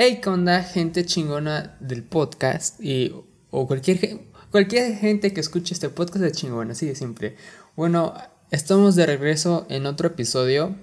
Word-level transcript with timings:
Hey, 0.00 0.20
¿qué 0.22 0.30
onda, 0.30 0.62
gente 0.62 1.04
chingona 1.04 1.76
del 1.80 2.04
podcast? 2.04 2.80
Y, 2.80 3.12
o 3.50 3.66
cualquier, 3.66 4.20
cualquier 4.52 4.94
gente 4.94 5.32
que 5.32 5.40
escuche 5.40 5.74
este 5.74 5.88
podcast 5.88 6.20
de 6.20 6.30
chingona, 6.30 6.70
así 6.70 6.86
de 6.86 6.94
simple. 6.94 7.34
Bueno, 7.74 8.14
estamos 8.52 8.94
de 8.94 9.06
regreso 9.06 9.66
en 9.68 9.86
otro 9.86 10.06
episodio. 10.06 10.76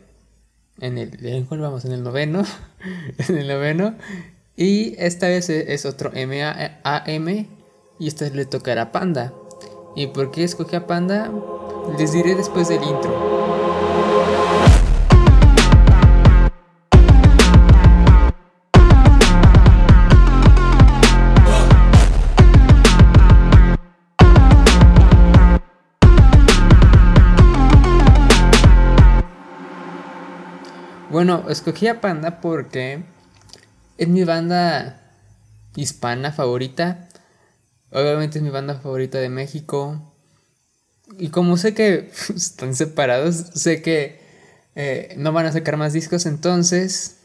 En 0.82 0.98
el. 0.98 1.26
¿En 1.26 1.46
cuál 1.46 1.62
vamos? 1.62 1.86
En 1.86 1.94
el 1.94 2.04
noveno. 2.04 2.44
en 3.30 3.38
el 3.38 3.48
noveno. 3.48 3.96
Y 4.58 4.96
esta 4.98 5.30
vez 5.30 5.50
es 5.50 5.86
otro 5.86 6.12
MAM. 6.12 7.48
Y 7.98 8.08
esta 8.10 8.26
vez 8.26 8.36
le 8.36 8.44
tocará 8.44 8.92
Panda. 8.92 9.34
¿Y 9.96 10.08
por 10.08 10.32
qué 10.32 10.44
escogí 10.44 10.76
a 10.76 10.88
Panda? 10.88 11.32
Les 11.98 12.12
diré 12.12 12.36
después 12.36 12.68
del 12.68 12.84
intro. 12.84 13.65
Bueno, 31.26 31.50
escogí 31.50 31.88
a 31.88 32.02
Panda 32.02 32.40
porque 32.40 33.04
es 33.98 34.08
mi 34.08 34.24
banda 34.26 35.02
hispana 35.76 36.32
favorita. 36.32 37.10
Obviamente 37.90 38.38
es 38.38 38.44
mi 38.44 38.52
banda 38.52 38.76
favorita 38.76 39.18
de 39.18 39.30
México. 39.30 40.14
Y 41.18 41.30
como 41.30 41.58
sé 41.58 41.74
que 41.74 42.12
están 42.36 42.76
separados, 42.76 43.38
sé 43.56 43.82
que 43.82 44.20
eh, 44.76 45.16
no 45.18 45.34
van 45.34 45.48
a 45.48 45.52
sacar 45.52 45.78
más 45.78 45.94
discos, 45.94 46.28
entonces... 46.28 47.16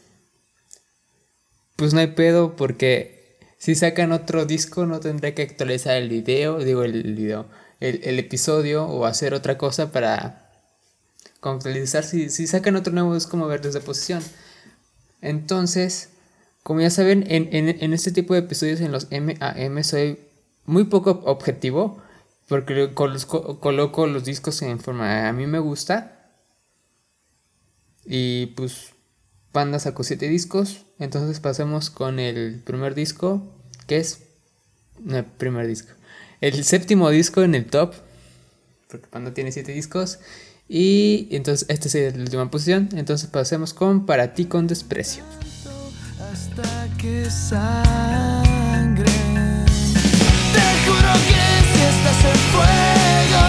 Pues 1.75 1.93
no 1.93 1.99
hay 1.99 2.07
pedo 2.07 2.55
porque 2.55 3.37
si 3.59 3.75
sacan 3.75 4.13
otro 4.13 4.47
disco 4.47 4.87
no 4.87 4.99
tendré 4.99 5.35
que 5.35 5.43
actualizar 5.43 5.95
el 5.97 6.09
video, 6.09 6.57
digo 6.57 6.81
el 6.81 7.03
video, 7.03 7.45
el 7.79 8.17
episodio 8.17 8.87
o 8.87 9.05
hacer 9.05 9.35
otra 9.35 9.59
cosa 9.59 9.91
para 9.91 10.50
actualizar 11.41 12.03
si, 12.03 12.29
si 12.29 12.47
sacan 12.47 12.75
otro 12.75 12.93
nuevo 12.93 13.15
es 13.15 13.27
como 13.27 13.47
ver 13.47 13.61
desde 13.61 13.81
posición. 13.81 14.21
Entonces, 15.21 16.09
como 16.63 16.81
ya 16.81 16.89
saben, 16.89 17.25
en, 17.27 17.49
en, 17.51 17.93
este 17.93 18.11
tipo 18.11 18.33
de 18.33 18.41
episodios 18.41 18.81
en 18.81 18.91
los 18.91 19.07
MAM 19.11 19.83
soy 19.83 20.19
muy 20.65 20.85
poco 20.85 21.21
objetivo 21.25 22.01
porque 22.47 22.93
coloco 22.93 24.07
los 24.07 24.25
discos 24.25 24.61
en 24.61 24.79
forma 24.79 25.27
a 25.27 25.33
mí 25.33 25.47
me 25.47 25.59
gusta. 25.59 26.17
Y 28.05 28.47
pues 28.47 28.93
Panda 29.51 29.79
sacó 29.79 30.03
7 30.03 30.27
discos. 30.27 30.85
Entonces 30.99 31.39
pasemos 31.39 31.89
con 31.89 32.19
el 32.19 32.61
primer 32.63 32.95
disco, 32.95 33.41
que 33.87 33.97
es... 33.97 34.23
El 35.07 35.25
primer 35.25 35.67
disco. 35.67 35.93
El 36.41 36.63
séptimo 36.63 37.09
disco 37.09 37.41
en 37.41 37.55
el 37.55 37.65
top. 37.65 37.93
Porque 38.89 39.07
Panda 39.07 39.33
tiene 39.33 39.51
7 39.51 39.71
discos. 39.71 40.19
Y 40.73 41.27
entonces 41.31 41.65
esta 41.67 41.89
es 41.89 42.15
la 42.15 42.23
última 42.23 42.49
posición. 42.49 42.87
Entonces 42.95 43.29
pasemos 43.29 43.73
con 43.73 44.05
Para 44.05 44.33
ti 44.33 44.45
con 44.45 44.67
desprecio. 44.67 45.21
Hasta 46.31 46.87
que 46.97 47.29
sangre. 47.29 49.03
Te 50.53 50.67
juro 50.85 51.11
que 51.27 51.43
si 51.67 51.81
estás 51.91 52.23
en 52.23 52.39
fuego. 52.53 53.43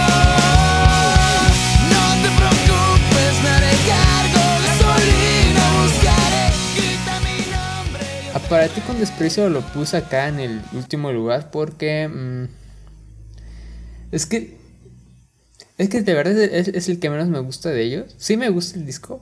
No 1.93 2.03
te 2.23 2.29
preocupes, 2.35 3.33
me 3.41 3.49
haré 3.51 3.73
cargo. 3.87 4.43
Gasolina 4.65 5.63
buscaré. 5.81 6.45
Grita 6.75 7.15
mi 7.21 7.37
nombre. 7.53 8.03
A 8.33 8.39
Para 8.49 8.67
ti 8.67 8.81
con 8.81 8.99
desprecio 8.99 9.47
lo 9.47 9.61
puse 9.61 9.95
acá 9.95 10.27
en 10.27 10.41
el 10.41 10.61
último 10.73 11.09
lugar 11.13 11.51
porque. 11.51 12.09
Mmm, 12.09 12.47
es 14.11 14.25
que 14.25 14.62
es 15.77 15.89
que 15.89 16.01
de 16.01 16.13
verdad 16.13 16.37
es, 16.37 16.89
el 16.89 16.99
que 16.99 17.09
menos 17.09 17.29
me 17.29 17.39
gusta 17.39 17.69
de 17.69 17.81
ellos. 17.81 18.13
Sí 18.17 18.37
me 18.37 18.49
gusta 18.49 18.77
el 18.77 18.85
disco, 18.85 19.21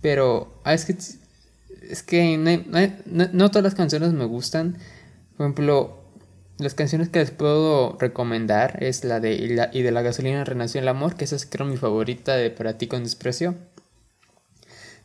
pero 0.00 0.60
ah, 0.64 0.74
es 0.74 0.84
que, 0.84 0.96
es 1.88 2.02
que 2.02 2.36
no, 3.06 3.50
todas 3.50 3.62
las 3.62 3.74
canciones 3.74 4.12
me 4.12 4.24
gustan. 4.24 4.78
Por 5.36 5.46
ejemplo, 5.46 6.04
las 6.58 6.74
canciones 6.74 7.08
que 7.08 7.20
les 7.20 7.30
puedo 7.30 7.96
recomendar 7.98 8.82
es 8.82 9.04
la 9.04 9.20
de 9.20 9.34
Y, 9.34 9.82
de 9.82 9.90
la 9.92 10.02
gasolina 10.02 10.44
renació 10.44 10.80
el 10.80 10.88
amor, 10.88 11.14
que 11.14 11.24
esa 11.24 11.36
es 11.36 11.46
creo 11.46 11.66
mi 11.66 11.76
favorita 11.76 12.34
de 12.36 12.50
Para 12.50 12.76
ti 12.76 12.88
con 12.88 13.04
desprecio. 13.04 13.54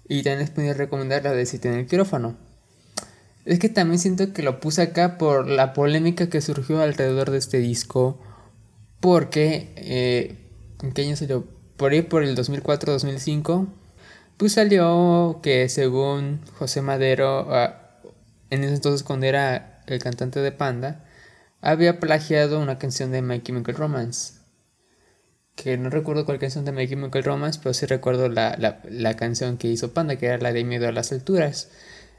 Y 0.08 0.24
también 0.24 0.40
les 0.40 0.50
podría 0.50 0.74
recomendar 0.74 1.24
la 1.24 1.34
de 1.34 1.46
Si 1.46 1.60
tiene 1.60 1.82
el 1.82 1.86
quirófano. 1.86 2.36
Es 3.46 3.60
que 3.60 3.70
también 3.70 4.00
siento 4.00 4.34
que 4.34 4.42
lo 4.42 4.60
puse 4.60 4.82
acá 4.82 5.20
por 5.20 5.48
la 5.48 5.74
polémica 5.74 6.30
que 6.30 6.42
surgió 6.42 6.82
alrededor 6.82 7.30
de 7.30 7.38
este 7.38 7.60
disco 7.60 8.20
porque, 9.00 9.74
eh, 9.76 10.38
¿en 10.82 10.92
qué 10.92 11.04
año 11.04 11.16
salió? 11.16 11.46
Por 11.78 11.94
ahí 11.94 12.02
por 12.02 12.24
el 12.24 12.36
2004-2005, 12.36 13.68
pues 14.38 14.54
salió 14.54 15.40
que 15.42 15.70
según 15.70 16.42
José 16.58 16.82
Madero, 16.82 17.48
ah, 17.54 18.00
en 18.50 18.64
ese 18.64 18.76
entonces 18.76 19.04
cuando 19.04 19.26
era 19.26 19.84
el 19.88 20.00
cantante 20.00 20.40
de 20.40 20.52
Panda, 20.52 21.06
había 21.62 22.00
plagiado 22.00 22.60
una 22.60 22.78
canción 22.80 23.12
de 23.12 23.22
My 23.22 23.42
Chemical 23.42 23.76
Romance. 23.76 24.40
Que 25.56 25.78
no 25.78 25.90
recuerdo 25.90 26.26
cuál 26.26 26.40
canción 26.40 26.64
de 26.66 26.72
My 26.72 26.88
Chemical 26.88 27.24
Romance, 27.24 27.60
pero 27.62 27.74
sí 27.74 27.86
recuerdo 27.86 28.30
la, 28.30 28.58
la, 28.90 29.16
canción 29.18 29.58
que 29.58 29.68
hizo 29.68 29.94
Panda, 29.94 30.16
que 30.16 30.28
era 30.28 30.38
la 30.38 30.54
de 30.54 30.64
Miedo 30.64 30.88
a 30.88 30.94
las 30.94 31.12
Alturas. 31.12 31.70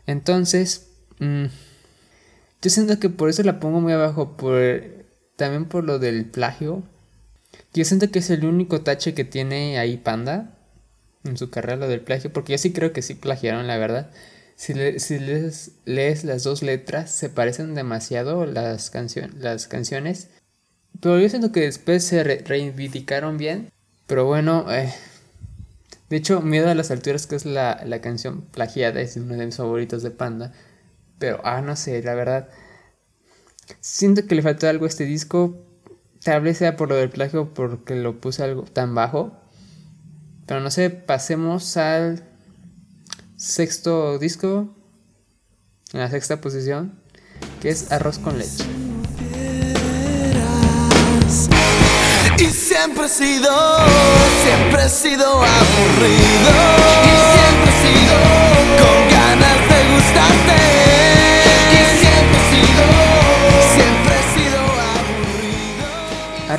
Entonces, 0.06 0.88
mm, 1.20 1.46
yo 2.60 2.70
siento 2.70 2.98
que 2.98 3.08
por 3.08 3.30
eso 3.30 3.42
la 3.42 3.60
pongo 3.60 3.80
muy 3.80 3.94
abajo, 3.94 4.36
por 4.36 4.60
también 5.40 5.64
por 5.64 5.84
lo 5.84 5.98
del 5.98 6.26
plagio. 6.26 6.82
Yo 7.72 7.84
siento 7.86 8.10
que 8.10 8.18
es 8.18 8.28
el 8.28 8.44
único 8.44 8.82
tache 8.82 9.14
que 9.14 9.24
tiene 9.24 9.78
ahí 9.78 9.96
Panda 9.96 10.54
en 11.24 11.38
su 11.38 11.48
carrera, 11.48 11.76
lo 11.76 11.88
del 11.88 12.02
plagio, 12.02 12.30
porque 12.30 12.52
yo 12.52 12.58
sí 12.58 12.72
creo 12.74 12.92
que 12.92 13.00
sí 13.00 13.14
plagiaron, 13.14 13.66
la 13.66 13.78
verdad. 13.78 14.10
Si, 14.56 14.74
lees, 14.74 16.24
las 16.24 16.42
dos 16.42 16.62
letras, 16.62 17.10
se 17.10 17.30
parecen 17.30 17.74
demasiado 17.74 18.44
las, 18.44 18.92
las 19.38 19.66
canciones. 19.66 20.28
Pero 21.00 21.18
yo 21.18 21.28
siento 21.30 21.52
que 21.52 21.60
después 21.60 22.04
se 22.04 22.22
reivindicaron 22.22 23.38
bien. 23.38 23.72
Pero 24.06 24.26
bueno, 24.26 24.66
eh, 24.70 24.92
de 26.10 26.16
hecho, 26.18 26.42
Miedo 26.42 26.68
a 26.68 26.74
las 26.74 26.90
alturas, 26.90 27.26
que 27.26 27.36
es 27.36 27.46
la, 27.46 27.82
la 27.86 28.02
canción 28.02 28.42
plagiada, 28.42 29.00
es 29.00 29.16
uno 29.16 29.36
de 29.36 29.46
mis 29.46 29.56
favoritos 29.56 30.02
de 30.02 30.10
Panda. 30.10 30.52
Pero, 31.18 31.40
ah, 31.44 31.62
no 31.62 31.76
sé, 31.76 32.02
la 32.02 32.14
verdad. 32.14 32.50
Siento 33.80 34.26
que 34.26 34.34
le 34.34 34.42
faltó 34.42 34.68
algo 34.68 34.84
a 34.84 34.88
este 34.88 35.04
disco. 35.04 35.64
Tal 36.24 36.42
vez 36.42 36.58
sea 36.58 36.76
por 36.76 36.88
lo 36.88 36.96
del 36.96 37.10
plagio, 37.10 37.54
porque 37.54 37.94
lo 37.94 38.20
puse 38.20 38.42
algo 38.42 38.62
tan 38.64 38.94
bajo. 38.94 39.32
Pero 40.46 40.60
no 40.60 40.70
sé, 40.70 40.90
pasemos 40.90 41.76
al 41.76 42.24
sexto 43.36 44.18
disco. 44.18 44.74
En 45.92 46.00
la 46.00 46.10
sexta 46.10 46.40
posición. 46.40 47.00
Que 47.60 47.70
es 47.70 47.90
Arroz 47.92 48.18
con 48.18 48.38
leche. 48.38 48.64
Y 52.38 52.44
siempre 52.46 53.04
he 53.04 53.08
sido, 53.08 53.52
siempre 54.42 54.84
he 54.84 54.88
sido 54.88 55.26
aburrido. 55.26 56.52
Y 57.04 57.14
siempre 57.36 57.70
he 57.70 57.80
sido 57.86 58.16
con 58.80 58.98
ganas 59.10 59.58
de 59.68 59.94
gustarte. 59.94 60.79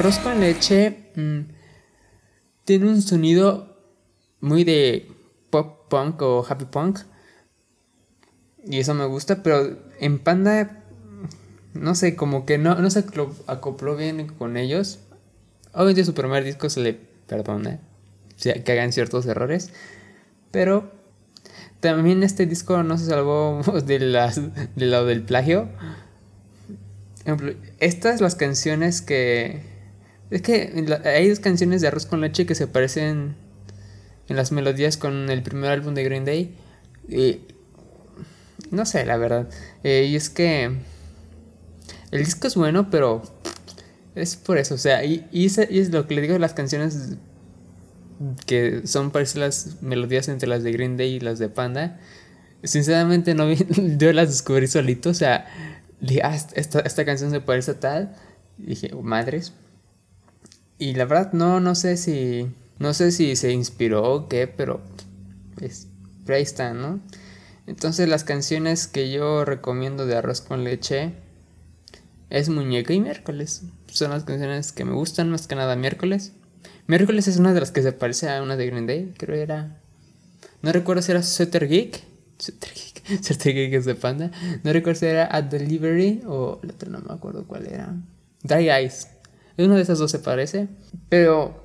Arroz 0.02 0.18
con 0.18 0.40
leche 0.40 1.12
mm, 1.16 1.42
tiene 2.66 2.88
un 2.88 3.04
sonido 3.04 3.78
muy 4.40 4.64
de 4.64 5.08
pop 5.52 5.88
punk 5.92 6.20
o 6.24 6.44
happy 6.44 6.66
punk. 6.66 7.02
Y 8.66 8.80
eso 8.80 8.96
me 8.96 9.06
gusta, 9.06 9.44
pero 9.44 9.78
en 10.00 10.18
Panda, 10.18 10.84
no 11.76 11.94
sé, 11.94 12.16
como 12.16 12.48
que 12.48 12.58
no, 12.58 12.74
no 12.82 12.90
se 12.90 13.06
acopló 13.46 13.96
bien 13.96 14.26
con 14.26 14.58
ellos. 14.58 15.02
Obviamente 15.72 16.04
su 16.06 16.16
primer 16.16 16.44
disco 16.46 16.68
se 16.72 16.80
le 16.80 16.94
perdona 17.28 17.80
que 18.42 18.72
hagan 18.72 18.94
ciertos 18.94 19.28
errores. 19.28 19.72
Pero 20.50 20.92
también 21.80 22.24
este 22.24 22.48
disco 22.48 22.82
no 22.82 22.98
se 22.98 23.06
salvó 23.06 23.62
del 23.86 24.14
lado 24.14 25.06
del 25.06 25.22
plagio. 25.22 25.70
Estas 27.80 28.20
las 28.20 28.34
canciones 28.34 29.04
que 29.04 29.70
es 30.32 30.42
que 30.42 30.88
hay 31.04 31.30
dos 31.30 31.40
canciones 31.40 31.82
de 31.82 31.90
Arroz 31.90 32.06
con 32.06 32.22
Leche 32.22 32.46
que 32.46 32.56
se 32.56 32.66
parecen 32.66 33.36
en 34.30 34.36
las 34.38 34.54
melodías 34.54 34.96
con 34.96 35.30
el 35.30 35.44
primer 35.44 35.72
álbum 35.72 35.94
de 35.94 36.04
Green 36.06 36.24
Day. 36.24 36.56
Y 37.10 37.42
no 38.72 38.86
sé, 38.86 39.06
la 39.06 39.18
verdad. 39.18 39.50
Eh, 39.84 40.08
y 40.10 40.16
es 40.16 40.30
que 40.30 40.72
el 42.12 42.26
disco 42.26 42.48
es 42.48 42.56
bueno, 42.56 42.90
pero 42.90 43.22
es 44.16 44.38
por 44.38 44.58
eso. 44.58 44.76
O 44.76 44.78
sea, 44.78 45.04
y, 45.04 45.28
y, 45.32 45.48
es, 45.48 45.90
lo 45.92 46.08
que 46.08 46.16
le 46.16 46.22
digo 46.22 46.38
las 46.40 46.54
canciones 46.54 47.18
que 48.46 48.88
son 48.88 49.12
parecidas 49.12 49.66
las 49.66 49.82
melodías 49.82 50.30
entre 50.30 50.48
las 50.48 50.64
de 50.64 50.72
Green 50.72 50.96
Day 50.96 51.16
y 51.16 51.20
las 51.20 51.40
de 51.40 51.50
Panda. 51.50 52.00
sinceramente 52.64 53.34
no 53.34 53.48
vi, 53.48 53.58
yo 53.98 54.14
las 54.14 54.30
descubrí 54.30 54.68
solito, 54.68 55.10
o 55.10 55.14
sea, 55.14 55.48
dije, 56.00 56.22
ah, 56.24 56.38
esta, 56.54 56.80
esta 56.82 57.04
canción 57.04 57.32
se 57.32 57.42
parece 57.42 57.72
a 57.72 57.80
tal, 57.80 58.16
y 58.60 58.68
dije, 58.68 58.92
oh, 58.94 59.02
madres. 59.02 59.54
Y 60.82 60.96
la 60.96 61.06
verdad, 61.06 61.32
no, 61.34 61.60
no 61.60 61.76
sé 61.76 61.96
si, 61.96 62.48
no 62.80 62.96
sé 62.96 63.12
si 63.12 63.36
se 63.36 63.52
inspiró 63.52 64.02
o 64.02 64.28
qué, 64.28 64.48
pero, 64.48 64.82
es, 65.62 65.86
pero 66.26 66.38
ahí 66.38 66.42
está, 66.42 66.74
¿no? 66.74 67.00
Entonces 67.68 68.10
las 68.10 68.24
canciones 68.24 68.88
que 68.88 69.12
yo 69.12 69.46
recomiendo 69.46 70.08
de 70.08 70.16
arroz 70.16 70.42
con 70.42 70.64
leche 70.64 71.14
es 72.32 72.50
Muñeca 72.50 72.94
y 72.94 73.00
Miércoles. 73.00 73.62
Son 73.86 74.10
las 74.10 74.24
canciones 74.24 74.72
que 74.72 74.84
me 74.84 74.94
gustan 74.94 75.30
más 75.30 75.46
que 75.46 75.54
nada 75.54 75.76
miércoles. 75.76 76.32
Miércoles 76.88 77.28
es 77.28 77.38
una 77.38 77.54
de 77.54 77.60
las 77.60 77.70
que 77.70 77.84
se 77.84 77.92
parece 77.92 78.32
a 78.32 78.42
una 78.42 78.58
de 78.58 78.66
Green 78.66 78.88
Day, 78.88 79.14
creo 79.20 79.36
era. 79.36 79.78
No 80.64 80.72
recuerdo 80.72 81.04
si 81.04 81.12
era 81.12 81.22
Sutter 81.22 81.68
Geek. 81.68 82.02
Sutter 82.40 82.72
Geek. 82.74 83.24
Sutter 83.24 83.54
Geek 83.54 83.74
es 83.74 83.86
de 83.86 83.94
panda. 83.94 84.32
No 84.64 84.74
recuerdo 84.74 85.02
si 85.02 85.06
era 85.06 85.28
At 85.32 85.44
Delivery 85.44 86.24
o 86.26 86.60
la 86.64 86.74
otra 86.74 86.90
no 86.90 87.02
me 87.02 87.14
acuerdo 87.14 87.46
cuál 87.46 87.68
era. 87.68 87.94
Dry 88.42 88.72
Eyes. 88.72 89.21
Una 89.58 89.76
de 89.76 89.82
esas 89.82 90.00
dos 90.00 90.12
se 90.12 90.20
parece. 90.20 90.68
Pero 91.10 91.62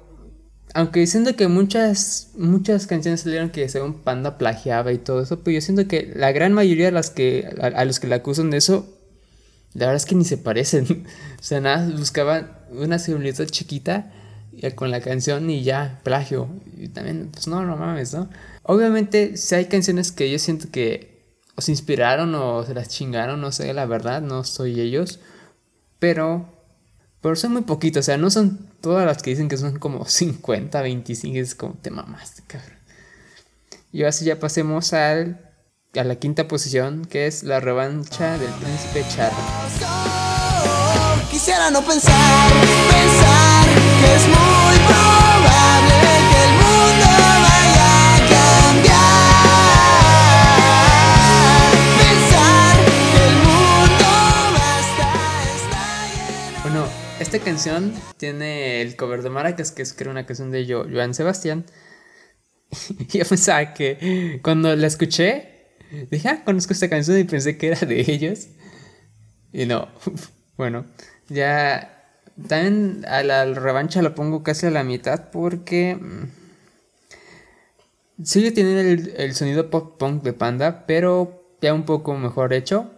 aunque 0.75 1.07
siento 1.07 1.37
que 1.37 1.49
muchas, 1.49 2.31
muchas 2.37 2.87
canciones 2.87 3.23
salieron 3.23 3.51
que 3.51 3.69
según 3.69 4.03
Panda 4.03 4.37
plagiaba 4.37 4.93
y 4.93 4.99
todo 4.99 5.23
eso, 5.23 5.41
pues 5.41 5.55
yo 5.55 5.61
siento 5.61 5.89
que 5.89 6.13
la 6.15 6.33
gran 6.33 6.53
mayoría 6.53 6.87
de 6.87 6.93
las 6.93 7.11
que, 7.11 7.49
a, 7.61 7.85
los 7.85 7.99
que 7.99 8.09
le 8.09 8.17
acusan 8.17 8.51
de 8.51 8.59
eso, 8.59 8.87
la 9.73 9.87
verdad 9.87 9.97
es 9.97 10.05
que 10.05 10.15
ni 10.15 10.25
se 10.25 10.39
parecen. 10.39 11.07
o 11.41 11.43
sea, 11.43 11.61
nada, 11.61 11.89
buscaban 11.97 12.51
una 12.73 12.99
similitud 12.99 13.47
chiquita 13.47 14.13
con 14.75 14.91
la 14.91 15.01
canción 15.01 15.49
y 15.49 15.63
ya, 15.63 16.01
plagio. 16.03 16.49
Y 16.77 16.89
también, 16.89 17.31
pues 17.33 17.47
no, 17.47 17.65
no 17.65 17.77
mames, 17.77 18.13
¿no? 18.13 18.29
Obviamente, 18.63 19.37
si 19.37 19.55
hay 19.55 19.67
canciones 19.67 20.13
que 20.13 20.31
yo 20.31 20.39
siento 20.39 20.69
que 20.71 21.17
o 21.57 21.63
se 21.63 21.73
inspiraron 21.73 22.35
o 22.35 22.65
se 22.65 22.75
las 22.75 22.89
chingaron, 22.89 23.41
no 23.41 23.51
sé, 23.51 23.73
la 23.73 23.87
verdad, 23.87 24.21
no 24.21 24.45
soy 24.45 24.79
ellos. 24.81 25.21
Pero 25.99 26.56
pero 27.27 27.35
son 27.35 27.55
muy 27.55 27.63
poquitos, 27.63 28.03
o 28.03 28.03
sea, 28.05 28.17
no 28.19 28.31
son 28.31 28.57
todas 28.81 29.05
las 29.05 29.21
que 29.21 29.31
dicen 29.31 29.49
que 29.49 29.57
son 29.57 29.81
como 29.81 30.05
50, 30.09 30.81
25, 30.81 31.37
es 31.39 31.57
como 31.57 31.75
te 31.75 31.91
mamaste, 31.91 32.45
cabrón. 32.47 32.79
Y 33.91 34.05
así 34.05 34.27
ya 34.27 34.39
pasemos 34.39 34.93
al, 34.93 35.41
a 35.97 36.05
la 36.05 36.15
quinta 36.15 36.47
posición, 36.47 37.05
que 37.05 37.27
es 37.27 37.43
la 37.43 37.59
revancha 37.59 38.39
del 38.39 38.53
príncipe 38.53 39.05
Charlie. 39.09 39.37
Quisiera 41.29 41.69
no 41.73 41.83
pensar, 41.83 42.53
pensar 42.93 43.67
que 44.01 44.15
es 44.15 44.29
muy 44.29 44.56
canción 57.47 57.95
tiene 58.17 58.83
el 58.83 58.97
cover 58.97 59.23
de 59.23 59.31
Maracas, 59.31 59.71
que 59.71 59.83
es 59.83 59.93
creo 59.93 60.11
una 60.11 60.27
canción 60.27 60.51
de 60.51 60.67
Joan 60.67 61.15
Sebastián. 61.15 61.65
y 62.99 63.07
yo 63.19 63.25
pensaba 63.25 63.73
que 63.73 64.41
cuando 64.43 64.75
la 64.75 64.89
escuché, 64.89 65.77
dije, 66.11 66.29
ah, 66.29 66.43
conozco 66.45 66.73
esta 66.73 66.91
canción 66.91 67.17
y 67.21 67.23
pensé 67.23 67.57
que 67.57 67.69
era 67.69 67.87
de 67.87 68.01
ellos. 68.01 68.49
Y 69.53 69.67
no, 69.67 69.87
bueno, 70.57 70.87
ya 71.29 72.19
también 72.49 73.05
a 73.07 73.23
la 73.23 73.45
revancha 73.45 74.03
lo 74.03 74.17
pongo 74.17 74.43
casi 74.43 74.67
a 74.67 74.71
la 74.73 74.83
mitad 74.83 75.31
porque 75.31 75.95
mm, 75.95 76.25
sigue 78.25 78.51
teniendo 78.51 78.81
el, 78.81 79.15
el 79.19 79.37
sonido 79.37 79.71
pop 79.71 80.01
punk 80.01 80.25
de 80.25 80.33
Panda, 80.33 80.85
pero 80.85 81.57
ya 81.63 81.73
un 81.73 81.85
poco 81.85 82.17
mejor 82.17 82.53
hecho. 82.53 82.91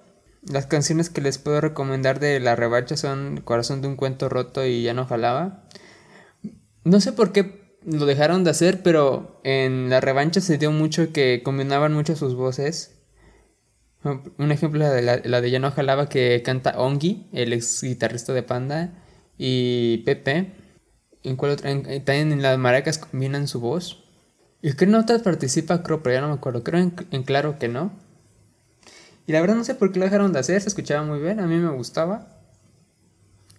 Las 0.51 0.67
canciones 0.67 1.11
que 1.11 1.21
les 1.21 1.39
puedo 1.39 1.61
recomendar 1.61 2.21
de 2.21 2.41
la 2.41 2.57
revancha 2.57 2.97
son 2.97 3.41
Corazón 3.45 3.83
de 3.83 3.89
un 3.89 3.97
cuento 3.97 4.29
roto 4.29 4.65
y 4.65 4.83
Ya 4.83 4.95
no 4.95 5.07
jalaba. 5.07 5.65
No 6.85 7.01
sé 7.01 7.13
por 7.13 7.33
qué 7.33 7.77
lo 7.85 8.07
dejaron 8.07 8.45
de 8.45 8.51
hacer, 8.51 8.83
pero 8.83 9.41
en 9.45 9.91
la 9.91 10.01
revancha 10.01 10.41
se 10.41 10.59
dio 10.59 10.73
mucho 10.73 11.13
que 11.13 11.43
combinaban 11.45 11.93
mucho 11.93 12.17
sus 12.17 12.35
voces. 12.35 12.95
Un 14.05 14.53
ejemplo 14.53 14.89
de 14.89 15.03
la, 15.03 15.41
de 15.41 15.51
Ya 15.51 15.59
no 15.59 15.71
jalaba 15.71 16.09
que 16.09 16.43
canta 16.43 16.79
Ongi, 16.79 17.29
el 17.33 17.53
ex 17.53 17.83
guitarrista 17.83 18.33
de 18.33 18.43
Panda, 18.43 19.05
y 19.37 19.99
Pepe. 19.99 20.53
En 21.25 21.37
cual 21.37 21.57
también 21.57 22.33
en 22.33 22.43
las 22.43 22.57
maracas 22.59 22.99
combinan 22.99 23.49
su 23.49 23.61
voz. 23.61 24.05
¿Y 24.63 24.73
qué 24.75 24.87
notas 24.87 25.23
participa 25.23 25.83
Crow? 25.83 26.01
Pero 26.03 26.15
ya 26.15 26.21
no 26.21 26.29
me 26.29 26.35
acuerdo. 26.35 26.65
Creo 26.65 26.81
en 26.81 27.23
claro 27.25 27.59
que 27.59 27.69
no. 27.69 28.08
Y 29.29 29.33
la 29.33 29.43
verdad 29.43 29.57
no 29.57 29.65
sé 29.65 29.75
por 29.75 29.93
qué 29.93 29.99
lo 29.99 30.07
dejaron 30.07 30.33
de 30.33 30.39
hacer, 30.39 30.59
se 30.63 30.71
escuchaba 30.71 31.03
muy 31.03 31.21
bien, 31.21 31.39
a 31.39 31.47
mí 31.47 31.57
me 31.57 31.69
gustaba. 31.69 32.29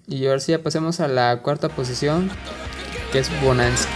Y 0.07 0.25
ahora 0.25 0.39
sí 0.39 0.51
ya 0.51 0.63
pasemos 0.63 0.99
a 0.99 1.07
la 1.07 1.43
cuarta 1.43 1.69
posición, 1.69 2.31
que 3.11 3.19
es 3.19 3.29
Bonanza. 3.43 3.87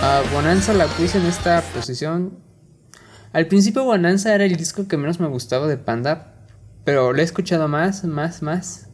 A 0.00 0.22
Bonanza 0.32 0.72
la 0.72 0.86
puse 0.86 1.18
en 1.18 1.26
esta 1.26 1.60
posición 1.74 2.38
al 3.34 3.48
principio 3.48 3.82
Bonanza 3.82 4.32
era 4.32 4.44
el 4.44 4.54
disco 4.54 4.86
que 4.86 4.96
menos 4.96 5.18
me 5.18 5.26
gustaba 5.26 5.66
de 5.66 5.76
Panda, 5.76 6.46
pero 6.84 7.12
lo 7.12 7.18
he 7.20 7.24
escuchado 7.24 7.66
más, 7.66 8.04
más, 8.04 8.42
más. 8.42 8.88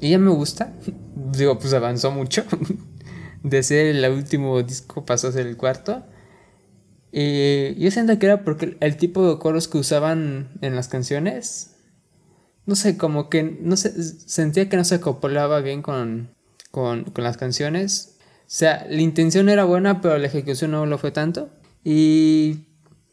Y 0.00 0.10
ya 0.10 0.18
me 0.18 0.30
gusta. 0.30 0.74
Digo, 1.14 1.56
pues 1.56 1.72
avanzó 1.72 2.10
mucho. 2.10 2.44
De 3.44 3.62
ser 3.62 3.86
el 3.94 4.04
último 4.10 4.60
disco 4.64 5.06
pasó 5.06 5.28
a 5.28 5.32
ser 5.32 5.46
el 5.46 5.56
cuarto. 5.56 6.02
Y 7.12 7.76
yo 7.76 7.88
siento 7.92 8.18
que 8.18 8.26
era 8.26 8.42
porque 8.42 8.76
el 8.80 8.96
tipo 8.96 9.30
de 9.30 9.38
coros 9.38 9.68
que 9.68 9.78
usaban 9.78 10.50
en 10.60 10.74
las 10.74 10.88
canciones, 10.88 11.76
no 12.66 12.74
sé, 12.74 12.98
como 12.98 13.30
que 13.30 13.44
no 13.44 13.76
sé, 13.76 13.92
sentía 14.28 14.68
que 14.68 14.76
no 14.76 14.84
se 14.84 14.96
acoplaba 14.96 15.60
bien 15.60 15.82
con, 15.82 16.34
con, 16.72 17.04
con 17.04 17.22
las 17.22 17.36
canciones. 17.36 18.18
O 18.40 18.48
sea, 18.48 18.84
la 18.90 19.00
intención 19.00 19.48
era 19.48 19.62
buena, 19.62 20.00
pero 20.00 20.18
la 20.18 20.26
ejecución 20.26 20.72
no 20.72 20.84
lo 20.84 20.98
fue 20.98 21.12
tanto. 21.12 21.48
Y 21.84 22.66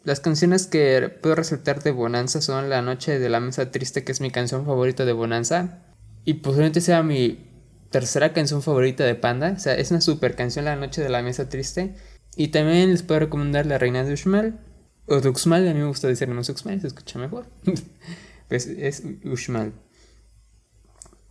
las 0.03 0.19
canciones 0.19 0.67
que 0.67 1.09
puedo 1.21 1.35
resaltar 1.35 1.81
de 1.81 1.91
Bonanza 1.91 2.41
son 2.41 2.69
La 2.69 2.81
Noche 2.81 3.19
de 3.19 3.29
la 3.29 3.39
Mesa 3.39 3.71
Triste, 3.71 4.03
que 4.03 4.11
es 4.11 4.19
mi 4.19 4.31
canción 4.31 4.65
favorita 4.65 5.05
de 5.05 5.13
Bonanza. 5.13 5.79
Y 6.25 6.35
posiblemente 6.35 6.81
sea 6.81 7.03
mi 7.03 7.49
tercera 7.89 8.33
canción 8.33 8.61
favorita 8.61 9.05
de 9.05 9.15
Panda. 9.15 9.53
O 9.55 9.59
sea, 9.59 9.75
es 9.75 9.91
una 9.91 10.01
super 10.01 10.35
canción 10.35 10.65
La 10.65 10.75
Noche 10.75 11.01
de 11.01 11.09
la 11.09 11.21
Mesa 11.21 11.47
Triste. 11.47 11.95
Y 12.35 12.49
también 12.49 12.91
les 12.91 13.03
puedo 13.03 13.21
recomendar 13.21 13.65
La 13.65 13.77
Reina 13.77 14.03
de 14.03 14.13
Uxmal. 14.13 14.59
O 15.05 15.21
Duxmal, 15.21 15.67
a 15.67 15.73
mí 15.73 15.79
me 15.79 15.87
gusta 15.87 16.07
decir 16.07 16.27
más 16.27 16.49
Uxmal, 16.49 16.81
se 16.81 16.87
escucha 16.87 17.17
mejor. 17.17 17.45
pues 18.49 18.67
es 18.67 19.03
Uxmal. 19.23 19.71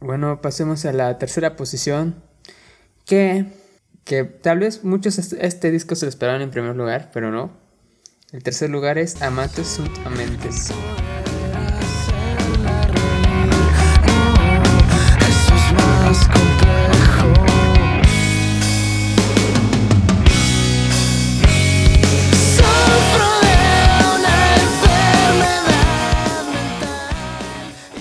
Bueno, 0.00 0.40
pasemos 0.40 0.84
a 0.86 0.92
la 0.92 1.18
tercera 1.18 1.56
posición. 1.56 2.22
Que, 3.04 3.46
que 4.04 4.24
tal 4.24 4.60
vez 4.60 4.82
muchos 4.82 5.18
este 5.18 5.70
disco 5.70 5.94
se 5.94 6.06
lo 6.06 6.08
esperaban 6.08 6.40
en 6.40 6.50
primer 6.50 6.74
lugar, 6.74 7.10
pero 7.12 7.30
no. 7.30 7.61
El 8.32 8.42
tercer 8.42 8.70
lugar 8.70 8.96
es 8.96 9.20
Amantes 9.20 9.66
sunt 9.66 9.90
Amentes. 10.06 10.70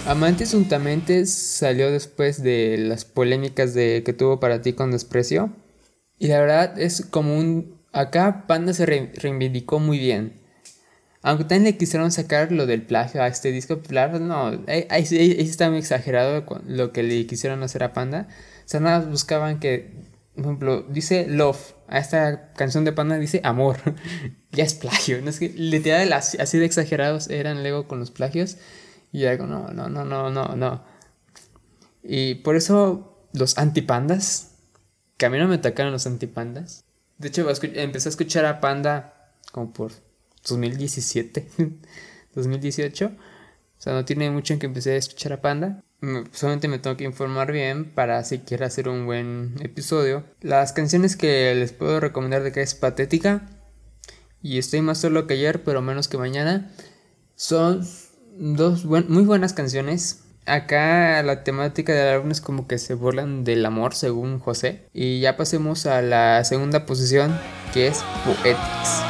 Amantes 0.06 0.54
Untamente 0.54 1.26
salió 1.26 1.92
después 1.92 2.42
de 2.42 2.78
las 2.78 3.04
polémicas 3.04 3.74
de 3.74 4.04
que 4.06 4.14
tuvo 4.14 4.40
para 4.40 4.62
ti 4.62 4.72
con 4.72 4.92
desprecio. 4.92 5.52
Y 6.20 6.28
la 6.28 6.40
verdad 6.40 6.80
es 6.80 7.06
como 7.06 7.38
un 7.38 7.81
Acá 7.94 8.46
Panda 8.48 8.74
se 8.74 8.86
reivindicó 8.86 9.80
muy 9.80 10.00
bien. 10.00 10.34
Aunque 11.24 11.44
también 11.44 11.64
le 11.66 11.78
quisieron 11.78 12.12
sacar 12.12 12.52
lo 12.52 12.66
del 12.66 12.82
plagio 12.82 13.22
a 13.22 13.28
este 13.28 13.52
disco, 13.52 13.82
claro, 13.82 14.20
no, 14.20 14.64
ahí, 14.68 15.06
está 15.38 15.70
muy 15.70 15.80
exagerado 15.80 16.44
lo 16.66 16.92
que 16.92 17.04
le 17.04 17.28
quisieron 17.28 17.62
hacer 17.62 17.84
a 17.84 17.94
Panda. 17.94 18.28
O 18.66 18.70
sea, 18.72 18.80
nada 18.80 19.00
buscaban 19.02 19.60
que, 19.60 19.92
por 20.34 20.46
ejemplo, 20.46 20.82
dice 20.90 21.28
love, 21.28 21.76
a 21.88 22.00
esta 22.00 22.54
canción 22.54 22.86
de 22.86 22.94
Panda 22.94 23.20
dice 23.20 23.42
amor. 23.44 23.78
ya 24.52 24.64
es 24.64 24.74
plagio, 24.74 25.22
¿no? 25.22 25.30
Es 25.30 25.40
que 25.40 25.50
literal 25.50 26.12
así 26.14 26.58
de 26.58 26.66
exagerados 26.66 27.30
eran 27.30 27.62
luego 27.62 27.88
con 27.88 28.00
los 28.00 28.10
plagios. 28.10 28.58
Y 29.12 29.26
algo, 29.26 29.46
no, 29.46 29.68
no, 29.72 29.90
no, 29.90 30.06
no, 30.06 30.32
no, 30.32 30.56
no. 30.56 30.84
Y 32.04 32.36
por 32.36 32.56
eso 32.56 33.28
los 33.34 33.58
antipandas, 33.58 34.56
que 35.18 35.26
a 35.26 35.30
mí 35.30 35.38
no 35.38 35.48
me 35.48 35.56
atacaron 35.56 35.92
los 35.92 36.08
antipandas, 36.08 36.86
de 37.22 37.28
hecho, 37.28 37.48
empecé 37.76 38.10
a 38.10 38.12
escuchar 38.12 38.46
a 38.46 38.60
Panda 38.60 39.32
como 39.52 39.72
por 39.72 39.92
2017. 40.48 41.48
2018. 42.36 43.12
O 43.82 43.84
sea, 43.84 43.94
no 43.94 44.06
tiene 44.06 44.30
mucho 44.30 44.54
en 44.54 44.60
que 44.60 44.68
empecé 44.68 44.92
a 44.92 44.98
escuchar 44.98 45.34
a 45.34 45.42
Panda. 45.42 45.84
Solamente 46.34 46.68
me 46.68 46.78
tengo 46.78 46.98
que 46.98 47.04
informar 47.04 47.52
bien 47.52 47.92
para 47.96 48.24
si 48.24 48.38
quiero 48.38 48.64
hacer 48.64 48.88
un 48.88 49.08
buen 49.08 49.56
episodio. 49.60 50.24
Las 50.40 50.72
canciones 50.72 51.16
que 51.16 51.56
les 51.56 51.74
puedo 51.74 52.00
recomendar 52.00 52.44
de 52.44 52.52
que 52.52 52.62
es 52.62 52.76
patética 52.76 53.50
y 54.44 54.60
estoy 54.60 54.82
más 54.82 55.00
solo 55.00 55.26
que 55.26 55.34
ayer, 55.34 55.64
pero 55.64 55.82
menos 55.82 56.08
que 56.08 56.20
mañana. 56.20 56.72
Son 57.36 57.84
dos 58.38 58.86
muy 58.86 59.24
buenas 59.24 59.54
canciones. 59.54 60.26
Acá 60.46 61.22
la 61.24 61.44
temática 61.44 61.94
del 61.94 62.16
álbum 62.16 62.32
es 62.32 62.42
como 62.42 62.68
que 62.68 62.78
se 62.78 62.96
burlan 62.96 63.44
del 63.44 63.66
amor 63.66 63.94
según 63.94 64.40
José. 64.40 64.88
Y 64.94 65.20
ya 65.20 65.38
pasemos 65.38 65.86
a 65.86 66.02
la 66.02 66.44
segunda 66.44 66.86
posición 66.86 67.40
que 67.74 67.88
es 67.88 68.04
Poetics. 68.26 69.02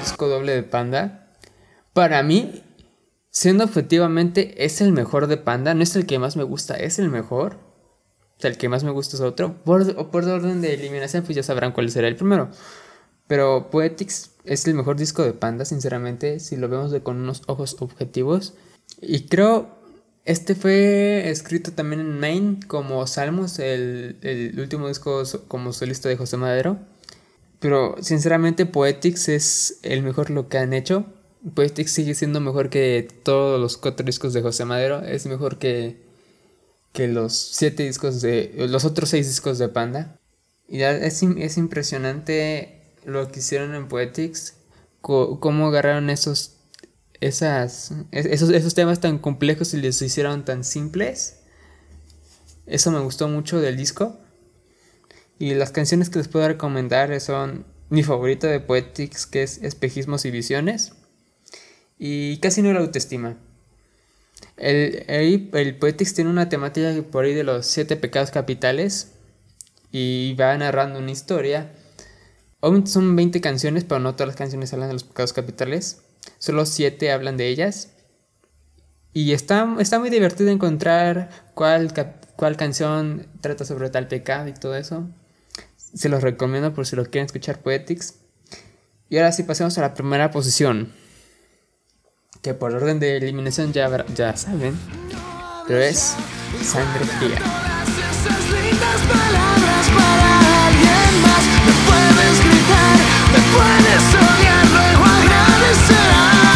Disco 0.00 0.28
doble 0.28 0.54
de 0.54 0.62
Panda. 0.62 1.34
Para 1.92 2.22
mí, 2.22 2.62
siendo 3.30 3.64
objetivamente, 3.64 4.64
es 4.64 4.80
el 4.80 4.92
mejor 4.92 5.26
de 5.26 5.36
Panda. 5.36 5.74
No 5.74 5.82
es 5.82 5.94
el 5.96 6.06
que 6.06 6.18
más 6.18 6.36
me 6.36 6.44
gusta, 6.44 6.74
es 6.74 6.98
el 6.98 7.08
mejor. 7.08 7.58
O 8.36 8.40
sea, 8.40 8.50
el 8.50 8.56
que 8.56 8.68
más 8.68 8.84
me 8.84 8.90
gusta 8.90 9.16
es 9.16 9.22
otro. 9.22 9.62
Por, 9.64 10.10
por 10.10 10.24
orden 10.24 10.60
de 10.60 10.74
eliminación, 10.74 11.24
pues 11.24 11.36
ya 11.36 11.42
sabrán 11.42 11.72
cuál 11.72 11.90
será 11.90 12.08
el 12.08 12.16
primero. 12.16 12.50
Pero 13.26 13.70
Poetics 13.70 14.30
es 14.44 14.66
el 14.66 14.74
mejor 14.74 14.96
disco 14.96 15.22
de 15.22 15.32
Panda, 15.32 15.64
sinceramente, 15.64 16.40
si 16.40 16.56
lo 16.56 16.68
vemos 16.68 16.90
de 16.90 17.02
con 17.02 17.16
unos 17.18 17.42
ojos 17.46 17.76
objetivos. 17.80 18.54
Y 19.02 19.26
creo, 19.26 19.68
este 20.24 20.54
fue 20.54 21.28
escrito 21.28 21.72
también 21.72 22.00
en 22.00 22.18
Main 22.18 22.60
como 22.62 23.06
Salmos, 23.06 23.58
el, 23.58 24.16
el 24.22 24.58
último 24.58 24.88
disco 24.88 25.22
como 25.48 25.72
solista 25.72 26.08
de 26.08 26.16
José 26.16 26.38
Madero. 26.38 26.78
Pero 27.60 27.96
sinceramente 28.00 28.66
Poetics 28.66 29.28
es 29.28 29.78
el 29.82 30.02
mejor 30.02 30.30
lo 30.30 30.48
que 30.48 30.58
han 30.58 30.72
hecho. 30.72 31.06
Poetics 31.54 31.92
sigue 31.92 32.14
siendo 32.14 32.40
mejor 32.40 32.70
que 32.70 33.08
todos 33.22 33.60
los 33.60 33.76
cuatro 33.76 34.04
discos 34.04 34.32
de 34.32 34.42
José 34.42 34.64
Madero. 34.64 35.02
Es 35.02 35.26
mejor 35.26 35.58
que, 35.58 36.00
que 36.92 37.08
los 37.08 37.36
siete 37.36 37.84
discos 37.84 38.20
de... 38.20 38.54
Los 38.68 38.84
otros 38.84 39.08
seis 39.08 39.26
discos 39.26 39.58
de 39.58 39.68
Panda. 39.68 40.18
Y 40.68 40.82
es, 40.82 41.22
es 41.22 41.56
impresionante 41.56 42.78
lo 43.04 43.30
que 43.30 43.40
hicieron 43.40 43.74
en 43.74 43.88
Poetics. 43.88 44.54
cómo 45.00 45.68
agarraron 45.68 46.10
esos, 46.10 46.56
esas, 47.20 47.92
esos, 48.12 48.50
esos 48.50 48.74
temas 48.74 49.00
tan 49.00 49.18
complejos 49.18 49.74
y 49.74 49.78
les 49.78 50.00
hicieron 50.02 50.44
tan 50.44 50.62
simples. 50.62 51.40
Eso 52.66 52.90
me 52.90 53.00
gustó 53.00 53.28
mucho 53.28 53.60
del 53.60 53.76
disco. 53.76 54.18
Y 55.38 55.54
las 55.54 55.70
canciones 55.70 56.10
que 56.10 56.18
les 56.18 56.28
puedo 56.28 56.48
recomendar 56.48 57.18
son 57.20 57.64
mi 57.90 58.02
favorita 58.02 58.48
de 58.48 58.60
Poetics, 58.60 59.26
que 59.26 59.42
es 59.42 59.58
Espejismos 59.62 60.24
y 60.24 60.30
Visiones. 60.30 60.92
Y 61.98 62.38
casi 62.38 62.62
no 62.62 62.72
la 62.72 62.80
autoestima. 62.80 63.36
El, 64.56 65.04
el, 65.08 65.76
Poetics 65.76 66.14
tiene 66.14 66.30
una 66.30 66.48
temática 66.48 66.92
por 67.10 67.24
ahí 67.24 67.34
de 67.34 67.44
los 67.44 67.66
siete 67.66 67.96
pecados 67.96 68.30
capitales. 68.30 69.12
Y 69.90 70.34
va 70.34 70.56
narrando 70.56 70.98
una 70.98 71.10
historia. 71.10 71.72
Obviamente 72.60 72.90
son 72.90 73.14
20 73.14 73.40
canciones, 73.40 73.84
pero 73.84 74.00
no 74.00 74.14
todas 74.14 74.28
las 74.28 74.36
canciones 74.36 74.72
hablan 74.72 74.88
de 74.88 74.94
los 74.94 75.04
pecados 75.04 75.32
capitales. 75.32 76.02
Solo 76.38 76.66
7 76.66 77.12
hablan 77.12 77.36
de 77.36 77.48
ellas. 77.48 77.92
Y 79.14 79.32
está, 79.32 79.76
está 79.78 79.98
muy 79.98 80.10
divertido 80.10 80.50
encontrar 80.50 81.30
cuál, 81.54 81.92
cuál 82.36 82.56
canción 82.56 83.26
trata 83.40 83.64
sobre 83.64 83.88
tal 83.90 84.08
pecado 84.08 84.48
y 84.48 84.52
todo 84.52 84.76
eso. 84.76 85.08
Se 85.94 86.08
los 86.08 86.22
recomiendo 86.22 86.74
por 86.74 86.86
si 86.86 86.96
lo 86.96 87.04
quieren 87.04 87.26
escuchar 87.26 87.60
Poetics. 87.60 88.14
Y 89.08 89.16
ahora 89.16 89.32
sí 89.32 89.42
pasemos 89.42 89.76
a 89.78 89.80
la 89.80 89.94
primera 89.94 90.30
posición. 90.30 90.92
Que 92.42 92.54
por 92.54 92.74
orden 92.74 93.00
de 93.00 93.16
eliminación 93.16 93.72
ya, 93.72 94.04
ya 94.14 94.36
saben. 94.36 94.78
Pero 95.66 95.80
es 95.80 96.14
sangre 96.62 97.04
fría. 97.18 97.38
me 103.32 103.40
puedes 103.52 104.14
odiar, 104.14 104.66
luego 104.66 105.04
agradecerás. 105.04 106.47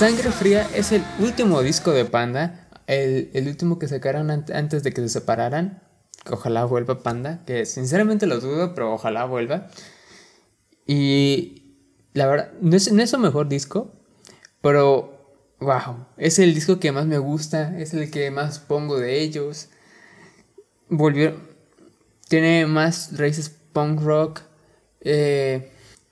Sangre 0.00 0.32
Fría 0.32 0.66
es 0.74 0.92
el 0.92 1.04
último 1.18 1.60
disco 1.60 1.90
de 1.90 2.06
Panda, 2.06 2.70
el, 2.86 3.46
último 3.46 3.78
que 3.78 3.86
sacaron 3.86 4.30
antes 4.30 4.82
de 4.82 4.94
que 4.94 5.02
se 5.02 5.10
separaran. 5.10 5.82
ojalá 6.30 6.64
vuelva 6.64 7.02
Panda, 7.02 7.44
que 7.44 7.66
sinceramente 7.66 8.26
lo 8.26 8.40
dudo, 8.40 8.74
pero 8.74 8.94
ojalá 8.94 9.26
vuelva. 9.26 9.66
Y 10.86 11.74
la 12.14 12.26
verdad, 12.26 12.52
no 12.62 12.74
es, 12.78 12.90
no 12.90 13.02
es 13.02 13.10
su 13.10 13.18
mejor 13.18 13.50
disco, 13.50 13.92
pero 14.62 15.36
wow, 15.60 16.06
es 16.16 16.38
el 16.38 16.54
disco 16.54 16.80
que 16.80 16.92
más 16.92 17.04
me 17.04 17.18
gusta, 17.18 17.78
es 17.78 17.92
el 17.92 18.10
que 18.10 18.30
más 18.30 18.58
pongo 18.58 18.98
de 18.98 19.20
ellos. 19.20 19.68
Volvió, 20.88 21.34
tiene 22.26 22.64
más 22.64 23.18
raíces 23.18 23.54
punk 23.74 24.00
rock. 24.00 24.40
Eh, 25.02 25.70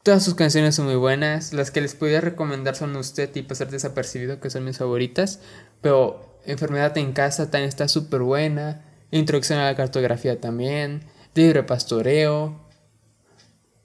Todas 0.09 0.25
sus 0.25 0.37
canciones 0.37 0.75
son 0.75 0.87
muy 0.87 0.95
buenas. 0.95 1.53
Las 1.53 1.71
que 1.71 1.83
les 1.83 1.95
podría 1.95 2.23
recomendar 2.23 2.75
son 2.75 2.97
Usted 2.97 3.29
y 3.37 3.43
Pasar 3.43 3.69
Desapercibido, 3.69 4.41
que 4.41 4.49
son 4.49 4.65
mis 4.65 4.79
favoritas. 4.79 5.41
Pero 5.83 6.41
Enfermedad 6.47 6.97
en 6.97 7.13
Casa 7.13 7.51
también 7.51 7.69
está 7.69 7.89
súper 7.89 8.23
buena. 8.23 8.87
Introducción 9.11 9.59
a 9.59 9.67
la 9.67 9.77
cartografía 9.77 10.41
también. 10.41 11.03
Libre 11.35 11.63
Pastoreo. 11.63 12.59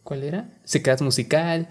¿Cuál 0.03 0.23
era? 0.23 0.49
Secretas 0.63 1.01
Musical. 1.01 1.67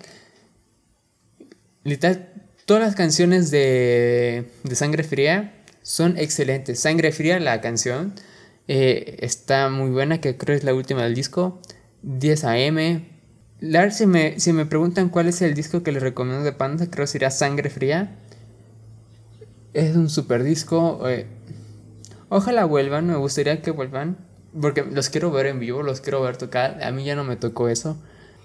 Literal, 1.82 2.28
todas 2.66 2.82
las 2.82 2.94
canciones 2.94 3.50
de, 3.50 4.50
de 4.64 4.74
Sangre 4.74 5.02
Fría 5.02 5.64
son 5.80 6.18
excelentes. 6.18 6.78
Sangre 6.78 7.12
Fría, 7.12 7.40
la 7.40 7.62
canción, 7.62 8.12
eh, 8.68 9.16
está 9.20 9.70
muy 9.70 9.88
buena, 9.88 10.20
que 10.20 10.36
creo 10.36 10.54
es 10.54 10.62
la 10.62 10.74
última 10.74 11.04
del 11.04 11.14
disco. 11.14 11.62
10 12.02 12.44
AM, 12.44 13.11
Lar, 13.62 13.92
si 13.92 14.06
me, 14.06 14.40
si 14.40 14.52
me 14.52 14.66
preguntan 14.66 15.08
cuál 15.08 15.28
es 15.28 15.40
el 15.40 15.54
disco 15.54 15.84
que 15.84 15.92
les 15.92 16.02
recomiendo 16.02 16.42
de 16.42 16.50
Panda, 16.50 16.90
creo 16.90 17.04
que 17.04 17.12
sería 17.12 17.30
Sangre 17.30 17.70
Fría. 17.70 18.18
Es 19.72 19.94
un 19.94 20.10
super 20.10 20.42
disco. 20.42 21.08
Eh, 21.08 21.28
ojalá 22.28 22.64
vuelvan, 22.64 23.06
me 23.06 23.14
gustaría 23.14 23.62
que 23.62 23.70
vuelvan. 23.70 24.18
Porque 24.60 24.82
los 24.82 25.10
quiero 25.10 25.30
ver 25.30 25.46
en 25.46 25.60
vivo, 25.60 25.84
los 25.84 26.00
quiero 26.00 26.20
ver 26.22 26.36
tocar. 26.38 26.82
A 26.82 26.90
mí 26.90 27.04
ya 27.04 27.14
no 27.14 27.22
me 27.22 27.36
tocó 27.36 27.68
eso. 27.68 27.96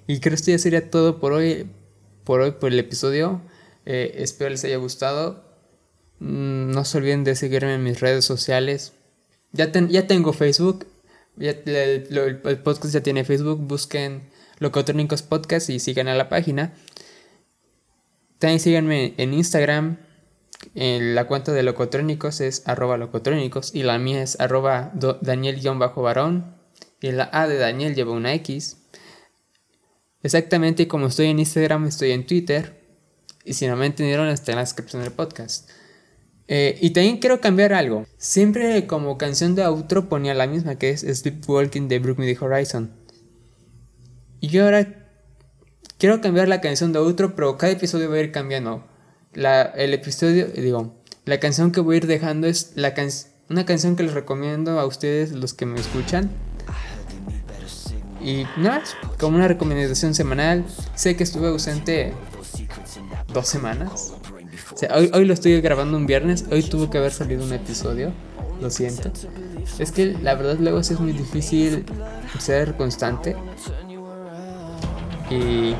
Y 0.06 0.20
creo 0.20 0.38
que 0.38 0.52
ya 0.52 0.60
sería 0.60 0.92
todo 0.92 1.20
por 1.20 1.34
hoy. 1.34 1.68
Por 2.24 2.42
hoy, 2.42 2.52
por 2.52 2.72
el 2.72 2.78
episodio. 2.78 3.42
Eh, 3.88 4.18
espero 4.20 4.52
les 4.52 4.64
haya 4.66 4.78
gustado. 4.78 5.44
Mm, 6.20 6.70
no 6.70 6.86
se 6.86 6.96
olviden 7.00 7.24
de 7.24 7.36
seguirme 7.36 7.74
en 7.74 7.84
mis 7.84 8.00
redes 8.02 8.24
sociales. 8.24 8.94
Ya, 9.52 9.72
ya 9.72 10.06
tengo 10.06 10.32
Facebook. 10.32 10.86
Ya, 11.38 11.56
el 11.66 12.60
podcast 12.64 12.94
ya 12.94 13.02
tiene 13.02 13.24
Facebook. 13.24 13.60
Busquen 13.62 14.37
Locotrónicos 14.60 15.24
Podcast 15.24 15.70
y 15.70 15.80
sigan 15.80 16.08
a 16.08 16.16
la 16.16 16.30
página. 16.30 16.74
También 18.40 18.60
síganme 18.60 19.14
en 19.18 19.34
Instagram. 19.34 19.98
En 20.74 21.16
la 21.16 21.28
cuenta 21.28 21.52
de 21.54 21.64
Locotrónicos 21.64 22.42
es 22.42 22.64
arroba 22.68 22.98
locotrónicos 22.98 23.74
y 23.76 23.84
la 23.84 23.98
mía 24.00 24.24
es 24.24 24.40
arroba 24.40 24.92
Daniel-varón 25.22 26.56
y 27.02 27.12
la 27.12 27.30
A 27.32 27.48
de 27.48 27.58
Daniel 27.58 27.96
lleva 27.96 28.12
una 28.12 28.34
X. 28.34 28.78
Exactamente 30.24 30.88
como 30.88 31.08
estoy 31.08 31.28
en 31.28 31.40
Instagram, 31.40 31.86
estoy 31.86 32.12
en 32.12 32.26
Twitter. 32.26 32.86
Y 33.46 33.54
si 33.54 33.68
no 33.68 33.76
me 33.76 33.86
entendieron, 33.86 34.28
está 34.28 34.52
en 34.52 34.58
la 34.58 34.64
descripción 34.64 35.04
del 35.04 35.14
podcast. 35.14 35.70
Eh, 36.48 36.78
y 36.82 36.92
también 36.92 37.18
quiero 37.18 37.40
cambiar 37.40 37.74
algo. 37.74 38.06
Siempre 38.18 38.88
como 38.88 39.18
canción 39.18 39.56
de 39.56 39.64
outro 39.64 40.10
ponía 40.10 40.34
la 40.34 40.48
misma 40.48 40.76
que 40.76 40.90
es 40.90 41.02
Sleepwalking 41.02 41.88
de 41.88 42.00
Brook 42.00 42.18
the 42.18 42.38
Horizon. 42.40 42.92
Y 44.40 44.50
yo 44.50 44.66
ahora 44.66 44.88
quiero 45.98 46.22
cambiar 46.22 46.48
la 46.48 46.62
canción 46.62 46.94
de 46.94 47.00
outro, 47.00 47.36
pero 47.36 47.58
cada 47.58 47.72
episodio 47.74 48.10
va 48.10 48.18
a 48.18 48.20
ir 48.20 48.32
cambiando. 48.32 48.86
La, 49.34 49.62
el 49.62 49.94
episodio, 49.94 50.48
digo, 50.48 50.96
la 51.26 51.40
canción 51.40 51.72
que 51.72 51.82
voy 51.82 51.96
a 51.96 51.98
ir 51.98 52.08
dejando 52.08 52.48
es 52.48 52.74
la 52.76 52.94
una 53.50 53.66
canción 53.66 53.96
que 53.96 54.04
les 54.04 54.14
recomiendo 54.14 54.80
a 54.80 54.86
ustedes, 54.86 55.32
los 55.32 55.54
que 55.54 55.66
me 55.66 55.80
escuchan. 55.80 56.30
y 58.22 58.46
nada, 58.58 58.84
como 59.20 59.38
una 59.38 59.48
recomendación 59.48 60.14
semanal. 60.14 60.66
Sé 60.96 61.16
que 61.16 61.24
estuve 61.24 61.48
ausente 61.48 62.14
dos 63.34 63.48
semanas. 63.48 64.14
hoy, 64.94 65.12
hoy 65.14 65.26
lo 65.26 65.34
estoy 65.34 65.60
grabando 65.62 65.98
un 65.98 66.06
viernes. 66.06 66.46
Hoy 66.52 66.62
tuvo 66.64 66.90
que 66.90 66.98
haber 66.98 67.12
salido 67.12 67.44
un 67.44 67.54
episodio. 67.54 68.12
Lo 68.62 68.70
siento. 68.70 69.12
Es 69.80 69.92
que 69.92 70.18
la 70.22 70.36
verdad 70.36 70.58
luego 70.60 70.80
es 70.80 71.00
muy 71.00 71.14
difícil 71.14 71.86
ser 72.40 72.76
constante. 72.76 73.36
Y 75.30 75.76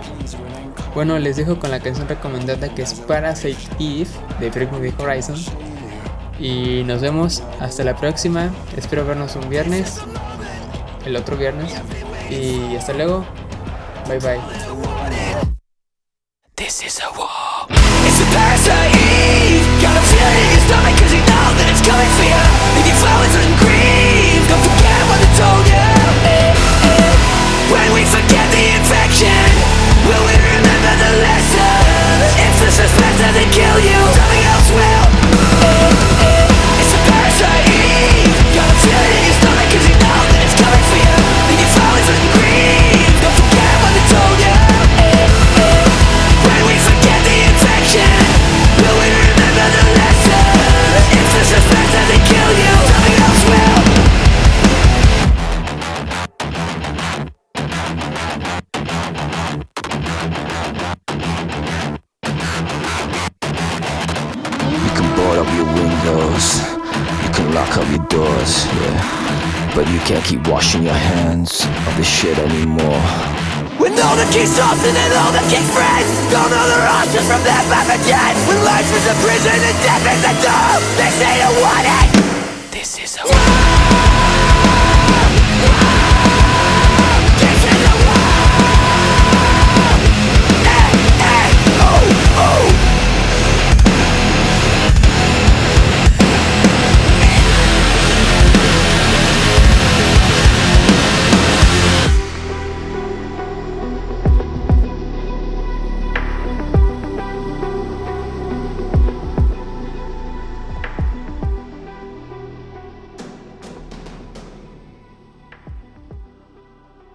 bueno, 0.94 1.18
les 1.20 1.38
dejo 1.38 1.60
con 1.60 1.72
la 1.72 1.80
canción 1.80 2.08
recomendada 2.08 2.74
que 2.74 2.82
es 2.82 2.94
Parasite 2.94 3.58
Eve 3.80 4.10
de 4.40 4.50
Bring 4.50 4.94
Horizon. 5.00 5.38
Y 6.40 6.84
nos 6.84 7.02
vemos 7.02 7.44
hasta 7.60 7.84
la 7.84 7.96
próxima. 7.96 8.50
Espero 8.76 9.06
vernos 9.06 9.36
un 9.36 9.50
viernes. 9.50 10.00
El 11.06 11.16
otro 11.16 11.38
viernes. 11.38 11.74
Y 12.30 12.76
hasta 12.76 12.94
luego. 12.94 13.26
Bye 14.08 14.20
bye. 14.20 14.40
Shit 72.18 72.40
anymore. 72.40 73.02
When 73.78 73.94
all 74.02 74.18
the 74.18 74.26
key 74.34 74.50
stops 74.50 74.82
and 74.82 74.98
all 75.22 75.32
the 75.32 75.46
key 75.54 75.62
friends 75.70 76.10
Don't 76.34 76.50
know 76.50 76.66
the 76.66 76.82
options 76.90 77.28
from 77.30 77.44
their 77.46 77.62
pathogens 77.70 78.42
When 78.50 78.58
life 78.66 78.90
is 78.90 79.06
a 79.06 79.16
prison 79.22 79.54
and 79.54 79.78
death 79.86 80.02
is 80.02 80.24
a 80.26 80.34
door 80.42 80.74
They 80.98 81.12
say 81.14 81.34
you 81.38 81.52
want 81.62 81.86
it 81.86 82.72
This 82.74 82.98
is 82.98 83.20
a 83.22 83.28
war. 83.28 83.67